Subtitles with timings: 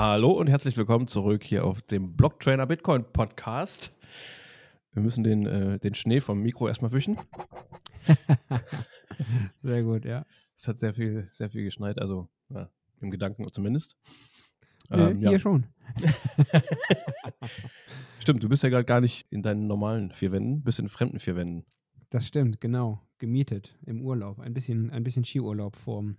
[0.00, 3.92] Hallo und herzlich willkommen zurück hier auf dem Blocktrainer Bitcoin Podcast.
[4.92, 7.18] Wir müssen den, äh, den Schnee vom Mikro erstmal wischen.
[9.60, 10.24] Sehr gut, ja.
[10.56, 13.96] Es hat sehr viel, sehr viel geschneit, also ja, im Gedanken zumindest.
[14.92, 15.38] Ähm, äh, hier ja.
[15.40, 15.66] schon.
[18.20, 21.18] Stimmt, du bist ja gerade gar nicht in deinen normalen vier Wänden, bist in fremden
[21.18, 21.66] vier Wänden.
[22.10, 23.02] Das stimmt, genau.
[23.18, 24.38] Gemietet im Urlaub.
[24.38, 26.18] Ein bisschen, ein bisschen Skiurlaub vorm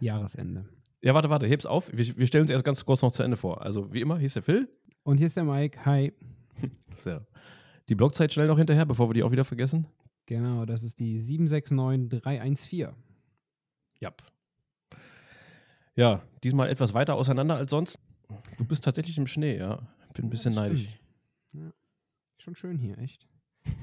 [0.00, 0.68] Jahresende.
[1.04, 1.90] Ja, warte, warte, heb's auf.
[1.92, 3.60] Wir, wir, stellen uns erst ganz kurz noch zu Ende vor.
[3.60, 4.70] Also, wie immer, hier ist der Phil.
[5.02, 5.84] Und hier ist der Mike.
[5.84, 6.14] Hi.
[6.96, 7.26] Sehr.
[7.90, 9.86] Die Blockzeit schnell noch hinterher, bevor wir die auch wieder vergessen.
[10.24, 12.94] Genau, das ist die 769314.
[14.00, 14.14] Ja.
[15.94, 17.98] Ja, diesmal etwas weiter auseinander als sonst.
[18.56, 19.86] Du bist tatsächlich im Schnee, ja.
[20.14, 20.88] Bin ein bisschen ja, neidisch.
[21.52, 21.70] Ja.
[22.38, 23.28] Schon schön hier, echt.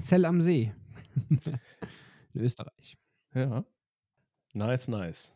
[0.02, 0.72] Zell am See.
[2.34, 2.98] in Österreich.
[3.32, 3.64] Ja.
[4.54, 5.32] Nice, nice.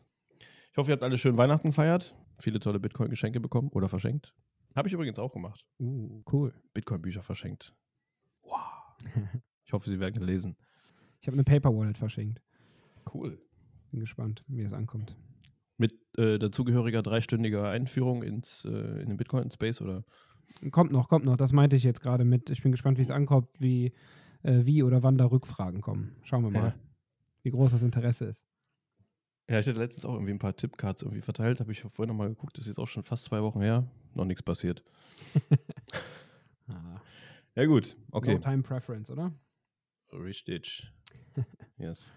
[0.77, 2.13] Ich hoffe, ihr habt alle schön Weihnachten gefeiert.
[2.37, 4.35] Viele tolle Bitcoin-Geschenke bekommen oder verschenkt.
[4.77, 5.65] Habe ich übrigens auch gemacht.
[5.79, 6.53] Uh, cool.
[6.75, 7.73] Bitcoin-Bücher verschenkt.
[8.43, 8.59] Wow.
[9.65, 10.55] ich hoffe, sie werden gelesen.
[11.19, 12.43] Ich habe eine Paper Wallet verschenkt.
[13.11, 13.41] Cool.
[13.89, 15.15] Bin gespannt, wie es ankommt.
[15.77, 20.03] Mit äh, dazugehöriger dreistündiger Einführung ins, äh, in den Bitcoin-Space oder?
[20.69, 21.37] Kommt noch, kommt noch.
[21.37, 22.51] Das meinte ich jetzt gerade mit.
[22.51, 23.93] Ich bin gespannt, wie es ankommt, wie,
[24.43, 26.17] äh, wie oder wann da Rückfragen kommen.
[26.21, 26.75] Schauen wir mal, ja.
[27.41, 28.45] wie groß das Interesse ist.
[29.49, 31.59] Ja, ich hatte letztens auch irgendwie ein paar Tippcards irgendwie verteilt.
[31.61, 33.89] Habe ich vorhin nochmal geguckt, das ist jetzt auch schon fast zwei Wochen her.
[34.13, 34.83] Noch nichts passiert.
[36.67, 36.99] ah.
[37.55, 37.95] Ja, gut.
[38.11, 38.33] Okay.
[38.33, 39.31] No Time Preference, oder?
[40.11, 40.91] Richtig.
[41.77, 42.13] yes.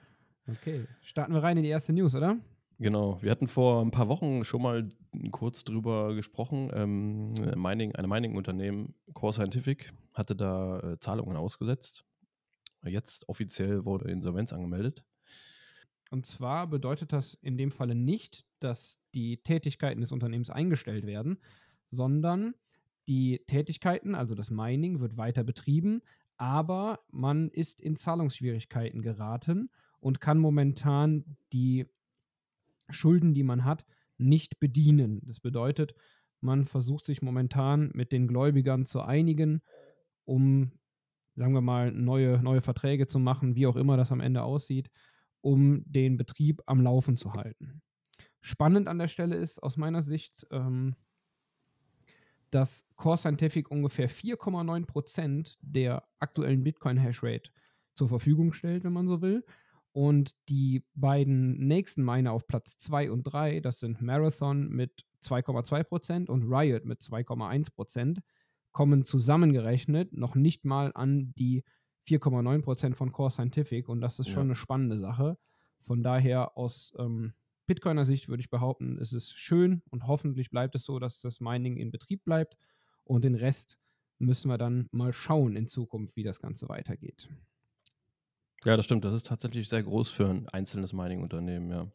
[0.48, 0.86] Okay.
[1.02, 2.36] Starten wir rein in die erste News, oder?
[2.80, 3.22] Genau.
[3.22, 4.88] Wir hatten vor ein paar Wochen schon mal
[5.30, 6.68] kurz drüber gesprochen.
[6.72, 12.04] Ähm, Mining, eine Mining-Unternehmen, Core Scientific, hatte da äh, Zahlungen ausgesetzt.
[12.82, 15.04] Jetzt offiziell wurde Insolvenz angemeldet.
[16.10, 21.38] Und zwar bedeutet das in dem Falle nicht, dass die Tätigkeiten des Unternehmens eingestellt werden,
[21.86, 22.54] sondern
[23.08, 26.02] die Tätigkeiten, also das Mining, wird weiter betrieben,
[26.36, 29.70] aber man ist in Zahlungsschwierigkeiten geraten
[30.00, 31.86] und kann momentan die
[32.88, 33.84] Schulden, die man hat,
[34.18, 35.20] nicht bedienen.
[35.26, 35.94] Das bedeutet,
[36.40, 39.62] man versucht sich momentan mit den Gläubigern zu einigen,
[40.24, 40.72] um,
[41.36, 44.90] sagen wir mal, neue, neue Verträge zu machen, wie auch immer das am Ende aussieht
[45.40, 47.82] um den Betrieb am Laufen zu halten.
[48.40, 50.96] Spannend an der Stelle ist aus meiner Sicht, ähm,
[52.50, 57.50] dass Core Scientific ungefähr 4,9% der aktuellen Bitcoin-Hashrate
[57.94, 59.44] zur Verfügung stellt, wenn man so will.
[59.92, 66.28] Und die beiden nächsten Miner auf Platz 2 und 3, das sind Marathon mit 2,2%
[66.28, 68.20] und Riot mit 2,1%,
[68.72, 71.64] kommen zusammengerechnet noch nicht mal an die
[72.10, 74.44] 4,9% von Core Scientific und das ist schon ja.
[74.44, 75.38] eine spannende Sache.
[75.78, 77.32] Von daher aus ähm,
[77.66, 81.40] Bitcoiner Sicht würde ich behaupten, es ist schön und hoffentlich bleibt es so, dass das
[81.40, 82.56] Mining in Betrieb bleibt
[83.04, 83.78] und den Rest
[84.18, 87.28] müssen wir dann mal schauen in Zukunft, wie das Ganze weitergeht.
[88.64, 89.04] Ja, das stimmt.
[89.04, 91.86] Das ist tatsächlich sehr groß für ein einzelnes Mining-Unternehmen, ja.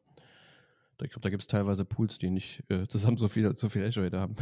[1.02, 3.84] Ich glaube, da gibt es teilweise Pools, die nicht äh, zusammen so viel, so viel
[3.84, 4.36] Hash-Rate haben.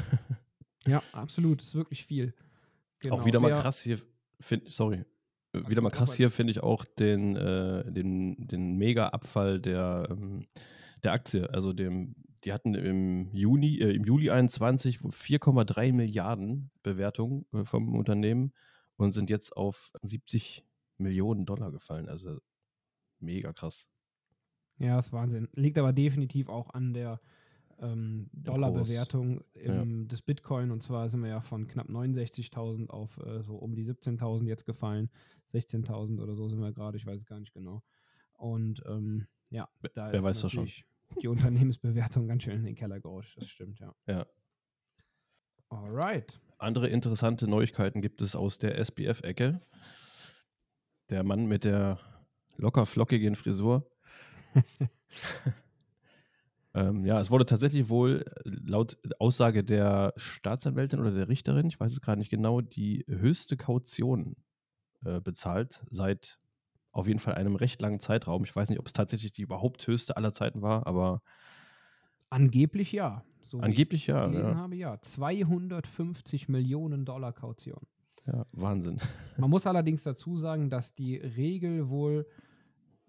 [0.86, 1.60] ja, absolut.
[1.60, 2.34] Das ist wirklich viel.
[3.00, 3.16] Genau.
[3.16, 4.00] Auch wieder mal krass hier,
[4.40, 5.04] find, sorry,
[5.54, 10.48] wieder mal krass hier finde ich auch den, äh, den, den Mega-Abfall der, ähm,
[11.04, 11.50] der Aktie.
[11.52, 17.96] Also dem, die hatten im Juni, äh, im Juli 21 4,3 Milliarden Bewertung äh, vom
[17.96, 18.54] Unternehmen
[18.98, 20.66] und sind jetzt auf 70
[20.98, 22.10] Millionen Dollar gefallen.
[22.10, 22.38] Also
[23.20, 23.88] mega krass.
[24.80, 25.50] Ja, ist Wahnsinn.
[25.54, 27.22] Liegt aber definitiv auch an der
[27.84, 29.84] ähm, Dollarbewertung ja.
[29.86, 30.72] des Bitcoin.
[30.72, 34.66] Und zwar sind wir ja von knapp 69.000 auf äh, so um die 17.000 jetzt
[34.66, 35.10] gefallen.
[35.48, 37.84] 16.000 oder so sind wir gerade, ich weiß es gar nicht genau.
[38.34, 40.86] Und ähm, ja, da Wer ist weiß natürlich
[41.22, 43.38] die Unternehmensbewertung ganz schön in den Keller gerutscht.
[43.38, 43.94] Das stimmt, ja.
[44.08, 44.26] Ja.
[45.70, 46.40] Alright.
[46.58, 49.62] Andere interessante Neuigkeiten gibt es aus der SBF-Ecke.
[51.10, 52.00] Der Mann mit der
[52.56, 53.92] locker flockigen Frisur
[56.76, 61.80] Ähm, ja, es wurde tatsächlich wohl äh, laut Aussage der Staatsanwältin oder der Richterin, ich
[61.80, 64.36] weiß es gerade nicht genau, die höchste Kaution
[65.06, 66.40] äh, bezahlt seit
[66.92, 68.44] auf jeden Fall einem recht langen Zeitraum.
[68.44, 71.22] Ich weiß nicht, ob es tatsächlich die überhaupt höchste aller Zeiten war, aber
[72.30, 73.24] angeblich ja.
[73.44, 74.26] So angeblich ja.
[74.28, 74.56] Gelesen ja.
[74.56, 77.82] habe ja 250 Millionen Dollar Kaution.
[78.26, 79.00] Ja, Wahnsinn.
[79.38, 82.26] Man muss allerdings dazu sagen, dass die Regel wohl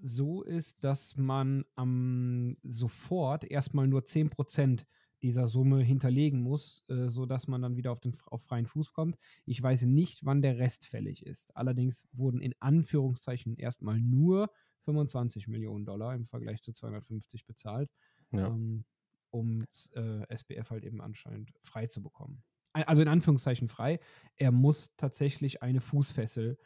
[0.05, 4.85] so ist, dass man am sofort erstmal nur 10%
[5.23, 9.17] dieser Summe hinterlegen muss, äh, sodass man dann wieder auf, den, auf freien Fuß kommt.
[9.47, 11.57] Ich weiß nicht, wann der Rest fällig ist.
[11.57, 14.51] Allerdings wurden in Anführungszeichen erstmal nur
[14.85, 17.91] 25 Millionen Dollar im Vergleich zu 250 bezahlt.
[18.33, 18.49] Ja.
[18.49, 18.85] Ähm,
[19.31, 19.65] um
[19.95, 22.45] äh, SBF halt eben anscheinend frei zu bekommen.
[22.75, 24.01] Also in Anführungszeichen frei.
[24.37, 26.59] Er muss tatsächlich eine Fußfessel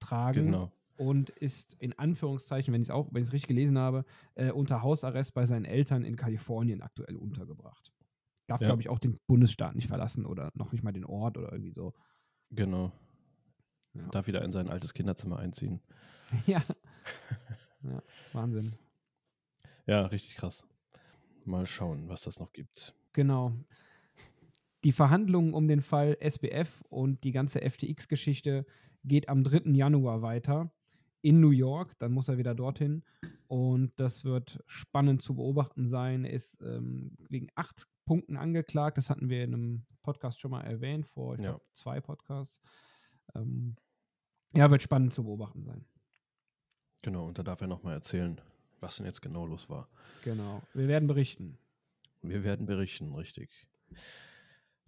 [0.00, 0.46] tragen.
[0.46, 0.72] Genau.
[0.96, 4.04] Und ist in Anführungszeichen, wenn ich es auch, wenn ich es richtig gelesen habe,
[4.34, 7.92] äh, unter Hausarrest bei seinen Eltern in Kalifornien aktuell untergebracht.
[8.46, 8.68] Darf, ja.
[8.68, 11.72] glaube ich, auch den Bundesstaat nicht verlassen oder noch nicht mal den Ort oder irgendwie
[11.72, 11.94] so.
[12.50, 12.92] Genau.
[13.94, 14.06] Ja.
[14.08, 15.80] Darf wieder in sein altes Kinderzimmer einziehen.
[16.46, 16.62] ja.
[17.82, 18.02] ja.
[18.32, 18.72] Wahnsinn.
[19.86, 20.66] Ja, richtig krass.
[21.44, 22.94] Mal schauen, was das noch gibt.
[23.12, 23.52] Genau.
[24.84, 28.66] Die Verhandlungen um den Fall SBF und die ganze FTX-Geschichte
[29.04, 29.70] geht am 3.
[29.70, 30.70] Januar weiter
[31.24, 31.98] in New York.
[31.98, 33.02] Dann muss er wieder dorthin.
[33.48, 36.24] Und das wird spannend zu beobachten sein.
[36.24, 38.98] Er ist ähm, wegen acht Punkten angeklagt.
[38.98, 41.52] Das hatten wir in einem Podcast schon mal erwähnt, vor ja.
[41.52, 42.60] glaub, zwei Podcasts.
[43.34, 43.76] Ähm,
[44.52, 45.86] ja, wird spannend zu beobachten sein.
[47.00, 48.38] Genau, und da darf er nochmal erzählen,
[48.80, 49.88] was denn jetzt genau los war.
[50.24, 51.58] Genau, wir werden berichten.
[52.20, 53.66] Wir werden berichten, richtig.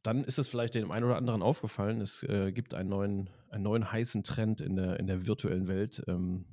[0.06, 3.64] Dann ist es vielleicht dem einen oder anderen aufgefallen, es äh, gibt einen neuen, einen
[3.64, 6.00] neuen heißen Trend in der, in der virtuellen Welt.
[6.06, 6.44] Ähm,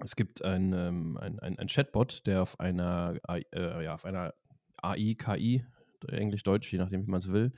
[0.00, 4.34] es gibt ein, ähm, ein, ein, ein, Chatbot, der auf einer, äh, ja, auf einer
[4.76, 5.64] AI, KI,
[6.06, 7.54] Englisch, Deutsch, je nachdem, wie man es will,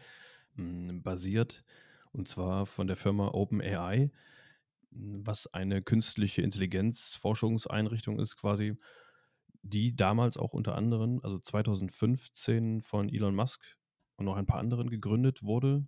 [0.54, 1.64] mh, basiert.
[2.12, 4.12] Und zwar von der Firma OpenAI,
[4.92, 8.76] was eine künstliche Intelligenz-Forschungseinrichtung ist, quasi,
[9.62, 13.64] die damals auch unter anderem, also 2015 von Elon Musk
[14.22, 15.86] und noch ein paar anderen gegründet wurde.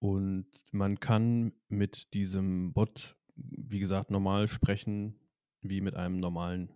[0.00, 5.20] Und man kann mit diesem Bot, wie gesagt, normal sprechen,
[5.62, 6.72] wie mit einem normalen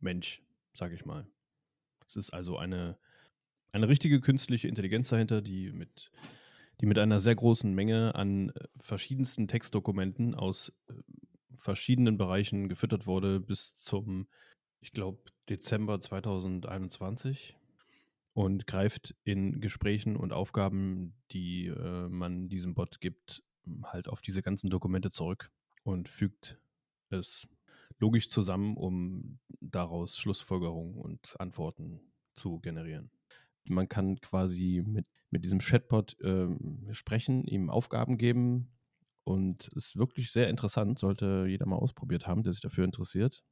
[0.00, 0.42] Mensch,
[0.72, 1.26] sage ich mal.
[2.08, 2.98] Es ist also eine,
[3.72, 6.12] eine richtige künstliche Intelligenz dahinter, die mit,
[6.80, 10.94] die mit einer sehr großen Menge an äh, verschiedensten Textdokumenten aus äh,
[11.56, 14.28] verschiedenen Bereichen gefüttert wurde bis zum,
[14.80, 15.18] ich glaube,
[15.48, 17.56] Dezember 2021
[18.36, 23.42] und greift in Gesprächen und Aufgaben, die äh, man diesem Bot gibt,
[23.82, 25.50] halt auf diese ganzen Dokumente zurück
[25.84, 26.60] und fügt
[27.08, 27.48] es
[27.98, 33.10] logisch zusammen, um daraus Schlussfolgerungen und Antworten zu generieren.
[33.64, 36.48] Man kann quasi mit, mit diesem Chatbot äh,
[36.92, 38.68] sprechen, ihm Aufgaben geben
[39.24, 43.42] und es ist wirklich sehr interessant, sollte jeder mal ausprobiert haben, der sich dafür interessiert.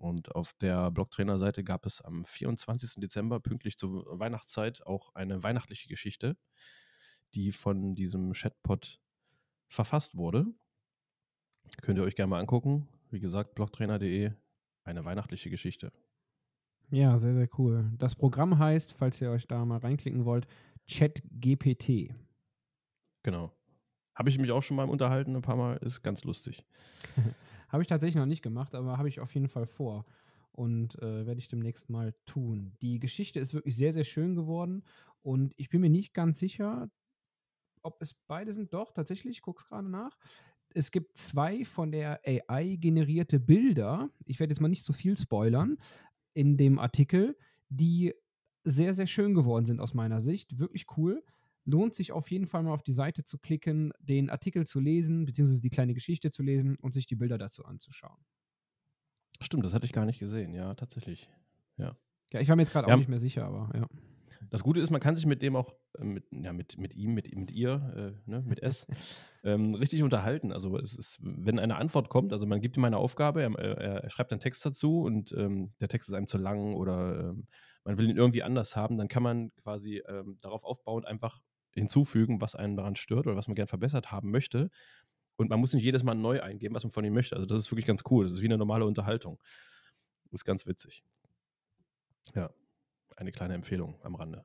[0.00, 2.94] Und auf der Blogtrainer-Seite gab es am 24.
[3.02, 6.38] Dezember, pünktlich zur Weihnachtszeit, auch eine weihnachtliche Geschichte,
[7.34, 8.98] die von diesem Chatbot
[9.68, 10.46] verfasst wurde.
[11.82, 12.88] Könnt ihr euch gerne mal angucken.
[13.10, 14.32] Wie gesagt, blogtrainer.de,
[14.84, 15.92] eine weihnachtliche Geschichte.
[16.90, 17.92] Ja, sehr, sehr cool.
[17.98, 20.46] Das Programm heißt, falls ihr euch da mal reinklicken wollt,
[20.90, 22.14] ChatGPT.
[23.22, 23.52] Genau.
[24.14, 26.64] Habe ich mich auch schon mal unterhalten, ein paar Mal, ist ganz lustig.
[27.70, 30.04] Habe ich tatsächlich noch nicht gemacht, aber habe ich auf jeden Fall vor.
[30.52, 32.72] Und äh, werde ich demnächst mal tun.
[32.82, 34.82] Die Geschichte ist wirklich sehr, sehr schön geworden.
[35.22, 36.90] Und ich bin mir nicht ganz sicher,
[37.82, 38.74] ob es beide sind.
[38.74, 40.18] Doch, tatsächlich, ich gucke es gerade nach.
[40.74, 44.10] Es gibt zwei von der AI generierte Bilder.
[44.24, 45.78] Ich werde jetzt mal nicht zu viel spoilern
[46.34, 47.36] in dem Artikel,
[47.68, 48.14] die
[48.64, 50.58] sehr, sehr schön geworden sind aus meiner Sicht.
[50.58, 51.22] Wirklich cool
[51.70, 55.24] lohnt sich auf jeden Fall mal auf die Seite zu klicken, den Artikel zu lesen,
[55.24, 58.18] beziehungsweise die kleine Geschichte zu lesen und sich die Bilder dazu anzuschauen.
[59.40, 61.30] Stimmt, das hatte ich gar nicht gesehen, ja, tatsächlich.
[61.76, 61.96] Ja.
[62.32, 62.94] Ja, ich war mir jetzt gerade ja.
[62.94, 63.88] auch nicht mehr sicher, aber ja.
[64.48, 67.14] Das Gute ist, man kann sich mit dem auch, äh, mit, ja, mit, mit ihm,
[67.14, 68.86] mit, mit ihr, äh, ne, mit S,
[69.44, 70.52] ähm, richtig unterhalten.
[70.52, 74.10] Also es ist, wenn eine Antwort kommt, also man gibt ihm eine Aufgabe, er, er
[74.10, 77.46] schreibt einen Text dazu und ähm, der Text ist einem zu lang oder ähm,
[77.84, 81.40] man will ihn irgendwie anders haben, dann kann man quasi ähm, darauf aufbauend einfach
[81.74, 84.70] hinzufügen, was einen daran stört oder was man gern verbessert haben möchte.
[85.36, 87.34] Und man muss nicht jedes Mal neu eingeben, was man von ihm möchte.
[87.34, 88.24] Also das ist wirklich ganz cool.
[88.24, 89.40] Das ist wie eine normale Unterhaltung.
[90.24, 91.02] Das ist ganz witzig.
[92.34, 92.50] Ja,
[93.16, 94.44] eine kleine Empfehlung am Rande.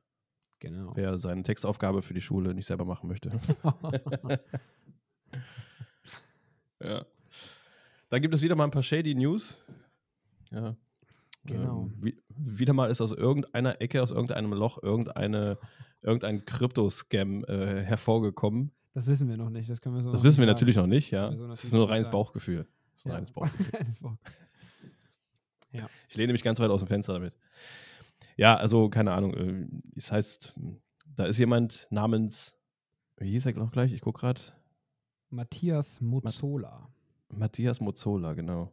[0.58, 0.92] Genau.
[0.96, 3.30] Wer seine Textaufgabe für die Schule nicht selber machen möchte.
[6.80, 7.04] ja.
[8.08, 9.62] Dann gibt es wieder mal ein paar Shady News.
[10.50, 10.76] Ja,
[11.46, 11.82] Genau.
[11.82, 15.58] Ähm, wie, wieder mal ist aus irgendeiner Ecke, aus irgendeinem Loch, irgendeine,
[16.06, 18.70] irgendein Krypto-Scam äh, hervorgekommen.
[18.94, 19.68] Das wissen wir noch nicht.
[19.68, 20.54] Das, können wir so das wissen wir sagen.
[20.54, 21.30] natürlich noch nicht, ja.
[21.32, 22.66] So das ist nur reines Bauchgefühl.
[22.92, 23.14] Das ist ein ja.
[23.16, 23.30] reines
[24.00, 24.18] Bauchgefühl.
[25.72, 25.90] ja.
[26.08, 27.34] Ich lehne mich ganz weit aus dem Fenster damit.
[28.36, 29.34] Ja, also keine Ahnung.
[29.34, 30.58] Äh, es heißt,
[31.14, 32.56] da ist jemand namens,
[33.18, 33.92] wie hieß er noch gleich?
[33.92, 34.40] Ich gucke gerade.
[35.28, 36.88] Matthias Mozzola.
[37.28, 38.72] Matthias Mozzola, genau.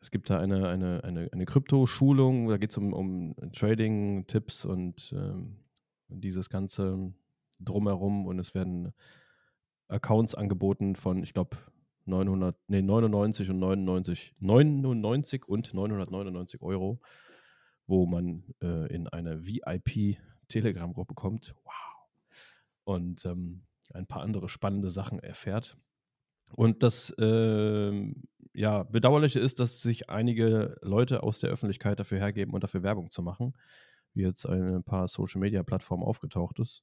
[0.00, 5.12] Es gibt da eine, eine, eine, eine Krypto-Schulung, da geht es um, um Trading-Tipps und
[5.16, 5.56] ähm,
[6.08, 7.12] dieses ganze
[7.58, 8.92] drumherum und es werden
[9.88, 11.56] Accounts angeboten von, ich glaube,
[12.06, 17.00] 900, nee, 99 und 99, 99 und 999 Euro,
[17.86, 21.54] wo man äh, in eine VIP-Telegram-Gruppe kommt.
[21.64, 21.72] Wow.
[22.84, 25.76] Und ähm, ein paar andere spannende Sachen erfährt.
[26.54, 28.14] Und das äh,
[28.52, 33.10] ja, Bedauerliche ist, dass sich einige Leute aus der Öffentlichkeit dafür hergeben und dafür Werbung
[33.10, 33.54] zu machen,
[34.16, 36.82] wie jetzt ein paar Social-Media-Plattformen aufgetaucht ist.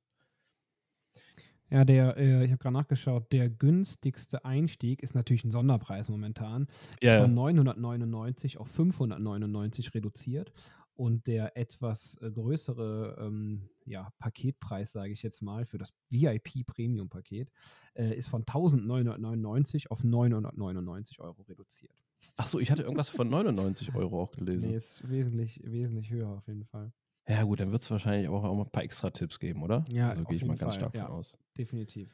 [1.69, 6.67] Ja, der, äh, ich habe gerade nachgeschaut, der günstigste Einstieg ist natürlich ein Sonderpreis momentan.
[7.01, 10.53] Ja, Ist von 999 auf 599 reduziert.
[10.95, 17.49] Und der etwas äh, größere ähm, ja, Paketpreis, sage ich jetzt mal, für das VIP-Premium-Paket
[17.95, 21.95] äh, ist von 1999 auf 999 Euro reduziert.
[22.35, 24.69] Achso, ich hatte irgendwas von 99 Euro auch gelesen.
[24.69, 26.91] Nee, ist wesentlich, wesentlich höher auf jeden Fall.
[27.27, 29.85] Ja, gut, dann wird es wahrscheinlich auch, auch ein paar extra Tipps geben, oder?
[29.89, 31.05] Ja, also gehe ich mal ganz Fall, stark ja.
[31.05, 31.37] von aus.
[31.57, 32.09] Definitiv.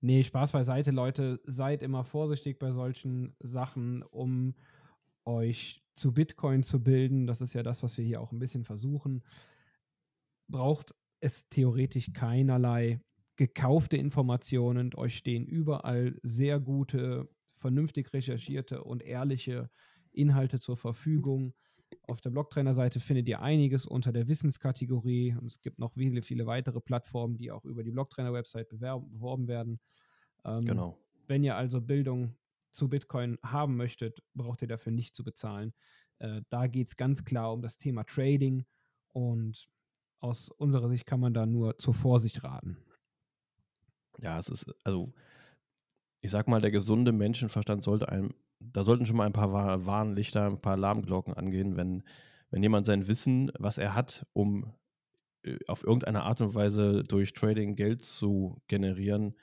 [0.00, 1.40] Nee, Spaß beiseite, Leute.
[1.44, 4.54] Seid immer vorsichtig bei solchen Sachen, um
[5.24, 7.26] euch zu Bitcoin zu bilden.
[7.26, 9.22] Das ist ja das, was wir hier auch ein bisschen versuchen.
[10.48, 13.00] Braucht es theoretisch keinerlei
[13.36, 14.94] gekaufte Informationen.
[14.94, 19.70] Euch stehen überall sehr gute, vernünftig recherchierte und ehrliche
[20.12, 21.54] Inhalte zur Verfügung.
[22.02, 26.46] Auf der Blocktrainer-Seite findet ihr einiges unter der Wissenskategorie und es gibt noch viele, viele
[26.46, 29.80] weitere Plattformen, die auch über die Blocktrainer-Website bewerben, beworben werden.
[30.44, 30.98] Ähm, Genau.
[31.26, 32.36] Wenn ihr also Bildung
[32.70, 35.72] zu Bitcoin haben möchtet, braucht ihr dafür nicht zu bezahlen.
[36.18, 38.64] Äh, da geht es ganz klar um das Thema Trading
[39.12, 39.68] und
[40.20, 42.78] aus unserer Sicht kann man da nur zur Vorsicht raten.
[44.20, 45.12] Ja, es ist, also,
[46.20, 48.34] ich sag mal, der gesunde Menschenverstand sollte einem,
[48.72, 52.02] da sollten schon mal ein paar Wa- Warnlichter, ein paar Alarmglocken angehen, wenn,
[52.50, 54.74] wenn jemand sein Wissen, was er hat, um
[55.42, 59.36] äh, auf irgendeine Art und Weise durch Trading Geld zu generieren,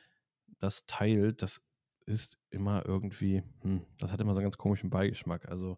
[0.59, 1.61] das teilt, das
[2.05, 5.47] ist immer irgendwie, hm, das hat immer so einen ganz komischen Beigeschmack.
[5.47, 5.77] Also,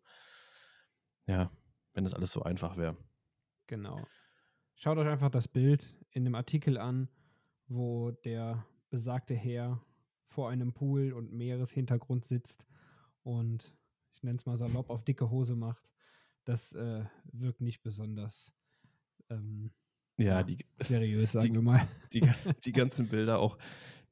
[1.27, 1.51] ja,
[1.93, 2.97] wenn das alles so einfach wäre.
[3.67, 4.05] Genau.
[4.75, 7.09] Schaut euch einfach das Bild in dem Artikel an,
[7.67, 9.81] wo der besagte Herr
[10.25, 12.67] vor einem Pool und Meereshintergrund sitzt
[13.23, 13.75] und
[14.13, 15.89] ich nenne es mal salopp auf dicke Hose macht.
[16.45, 18.53] Das äh, wirkt nicht besonders
[19.29, 19.71] ähm,
[20.17, 20.43] Ja, Ja.
[20.43, 21.87] die, seriös, sagen Die- wir mal.
[22.13, 22.21] die,
[22.65, 23.57] die ganzen Bilder, auch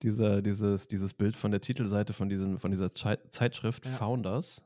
[0.01, 3.91] dieser, dieses, dieses Bild von der Titelseite von, diesen, von dieser Zei- Zeitschrift Ja.
[3.91, 4.63] Founders,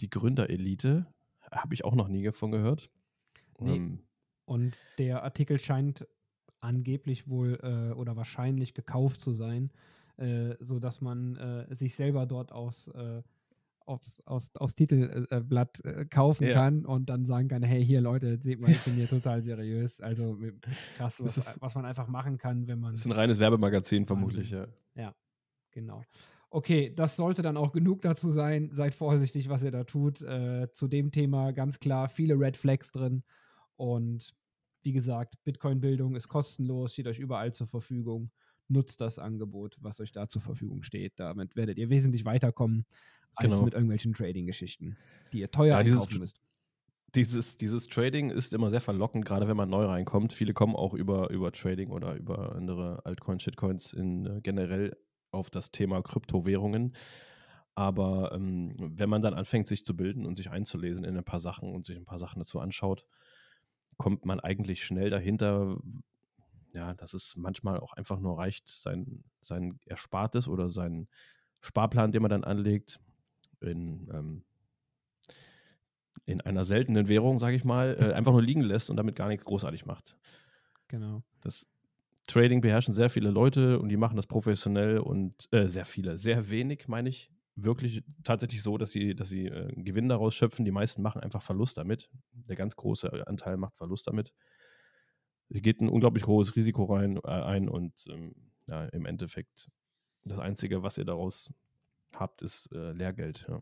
[0.00, 1.06] die Gründerelite,
[1.50, 2.90] habe ich auch noch nie davon gehört.
[3.58, 3.76] Nee.
[3.76, 4.00] Ähm,
[4.44, 6.06] Und der Artikel scheint
[6.60, 9.72] angeblich wohl äh, oder wahrscheinlich gekauft zu sein,
[10.20, 13.22] äh, sodass man äh, sich selber dort aus, äh,
[13.86, 16.52] aufs, aus, aufs Titelblatt äh, kaufen Ja.
[16.54, 20.00] kann und dann sagen kann, hey, hier Leute, seht mal, ich bin hier total seriös.
[20.00, 20.38] Also
[20.96, 24.06] krass, was, ist- was man einfach machen kann, wenn man das ist ein reines Werbemagazin,
[24.06, 24.66] vermutlich, ja.
[25.72, 26.02] Genau.
[26.50, 28.70] Okay, das sollte dann auch genug dazu sein.
[28.72, 30.20] Seid vorsichtig, was ihr da tut.
[30.20, 33.22] Äh, zu dem Thema ganz klar viele Red Flags drin.
[33.76, 34.34] Und
[34.82, 38.32] wie gesagt, Bitcoin-Bildung ist kostenlos, steht euch überall zur Verfügung.
[38.70, 41.14] Nutzt das Angebot, was euch da zur Verfügung steht.
[41.20, 42.86] Damit werdet ihr wesentlich weiterkommen
[43.34, 43.64] als Genau.
[43.64, 44.96] mit irgendwelchen Trading-Geschichten,
[45.32, 46.40] die ihr teuer Ja, einkaufen müsst.
[47.16, 50.32] Dieses, dieses Trading ist immer sehr verlockend, gerade wenn man neu reinkommt.
[50.32, 54.96] Viele kommen auch über, über Trading oder über andere Altcoins, Shitcoins in, äh, generell
[55.32, 56.94] auf das Thema Kryptowährungen.
[57.74, 61.40] Aber ähm, wenn man dann anfängt, sich zu bilden und sich einzulesen in ein paar
[61.40, 63.06] Sachen und sich ein paar Sachen dazu anschaut,
[63.96, 65.78] kommt man eigentlich schnell dahinter,
[66.72, 71.08] ja, dass es manchmal auch einfach nur reicht, sein, sein Erspartes oder sein
[71.60, 73.00] Sparplan, den man dann anlegt,
[73.60, 74.44] in, ähm,
[76.24, 79.28] in einer seltenen Währung, sage ich mal, äh, einfach nur liegen lässt und damit gar
[79.28, 80.16] nichts großartig macht.
[80.88, 81.22] Genau.
[81.40, 81.66] Das
[82.26, 86.50] Trading beherrschen sehr viele Leute und die machen das professionell und äh, sehr viele, sehr
[86.50, 90.64] wenig, meine ich, wirklich tatsächlich so, dass sie, dass sie äh, Gewinn daraus schöpfen.
[90.64, 92.08] Die meisten machen einfach Verlust damit.
[92.32, 94.32] Der ganz große Anteil macht Verlust damit.
[95.50, 98.34] Geht ein unglaublich hohes Risiko rein äh, ein und ähm,
[98.66, 99.68] ja, im Endeffekt
[100.24, 101.52] das Einzige, was ihr daraus
[102.14, 103.46] habt, ist äh, Lehrgeld.
[103.48, 103.60] Ja.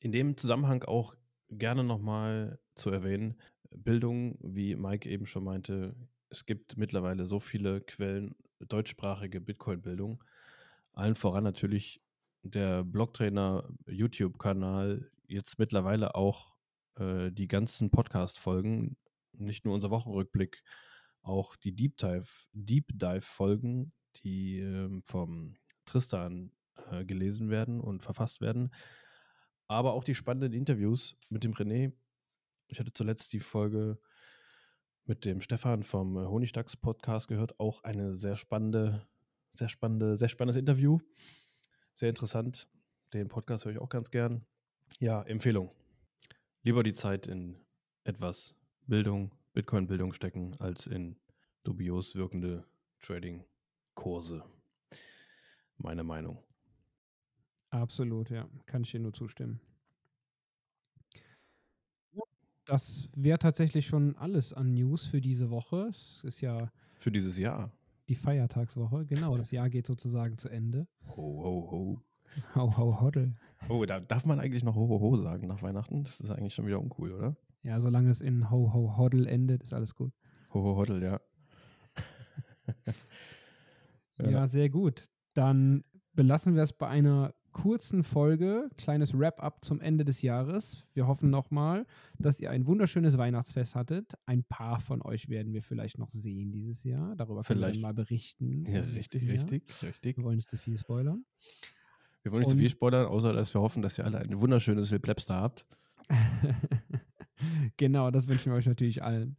[0.00, 1.14] In dem Zusammenhang auch
[1.50, 3.40] gerne nochmal zu erwähnen,
[3.70, 5.94] Bildung, wie Mike eben schon meinte,
[6.30, 10.22] es gibt mittlerweile so viele Quellen, deutschsprachige Bitcoin-Bildung.
[10.92, 12.00] Allen voran natürlich
[12.42, 16.56] der Blocktrainer YouTube-Kanal, jetzt mittlerweile auch
[16.96, 18.96] äh, die ganzen Podcast-Folgen,
[19.40, 20.62] nicht nur unser Wochenrückblick,
[21.22, 23.92] auch die Deep Dive, Deep Dive-Folgen,
[24.22, 26.52] die ähm, vom Tristan
[26.90, 28.72] äh, gelesen werden und verfasst werden.
[29.66, 31.92] Aber auch die spannenden Interviews mit dem René.
[32.68, 33.98] Ich hatte zuletzt die Folge
[35.04, 37.58] mit dem Stefan vom äh, Honigdachs Podcast gehört.
[37.60, 39.06] Auch eine sehr spannende,
[39.54, 40.98] sehr spannende, sehr spannendes Interview.
[41.94, 42.68] Sehr interessant.
[43.12, 44.46] Den Podcast höre ich auch ganz gern.
[45.00, 45.70] Ja, Empfehlung.
[46.62, 47.56] Lieber die Zeit in
[48.04, 48.57] etwas
[48.88, 51.16] Bildung, Bitcoin-Bildung stecken, als in
[51.62, 52.64] dubios wirkende
[53.00, 54.42] Trading-Kurse.
[55.76, 56.42] Meine Meinung.
[57.68, 58.48] Absolut, ja.
[58.64, 59.60] Kann ich dir nur zustimmen.
[62.64, 65.88] Das wäre tatsächlich schon alles an News für diese Woche.
[65.90, 66.72] Es ist ja.
[66.98, 67.70] Für dieses Jahr.
[68.08, 69.36] Die Feiertagswoche, genau.
[69.36, 70.88] Das Jahr geht sozusagen zu Ende.
[71.08, 72.02] Ho, ho, ho.
[72.54, 73.36] Ho, ho, hoddle.
[73.68, 76.04] Oh, da darf man eigentlich noch ho, ho, ho sagen nach Weihnachten?
[76.04, 77.36] Das ist eigentlich schon wieder uncool, oder?
[77.62, 80.12] Ja, solange es in ho, ho, hoddle endet, ist alles gut.
[80.54, 81.20] Ho, ho, hoddle, ja.
[84.18, 84.30] ja.
[84.30, 85.08] ja, sehr gut.
[85.34, 85.84] Dann
[86.14, 90.84] belassen wir es bei einer kurzen Folge, kleines Wrap-up zum Ende des Jahres.
[90.94, 91.86] Wir hoffen nochmal,
[92.18, 94.14] dass ihr ein wunderschönes Weihnachtsfest hattet.
[94.26, 97.16] Ein paar von euch werden wir vielleicht noch sehen dieses Jahr.
[97.16, 97.76] Darüber können vielleicht.
[97.76, 98.64] wir mal berichten.
[98.66, 100.16] Ja, richtig, richtig, richtig.
[100.16, 101.24] Wir wollen nicht zu viel spoilern.
[102.22, 104.40] Wir wollen nicht Und zu viel spoilern, außer dass wir hoffen, dass ihr alle ein
[104.40, 105.66] wunderschönes Silplebster habt.
[107.78, 109.38] genau, das wünschen wir euch natürlich allen.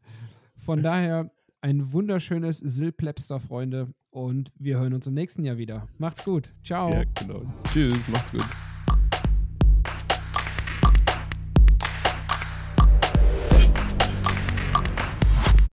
[0.57, 1.31] Von daher
[1.61, 3.93] ein wunderschönes Silplebster, Freunde.
[4.11, 5.87] Und wir hören uns im nächsten Jahr wieder.
[5.99, 6.51] Macht's gut.
[6.63, 6.91] Ciao.
[6.91, 7.43] Ja, genau.
[7.71, 8.07] Tschüss.
[8.09, 8.68] Macht's gut.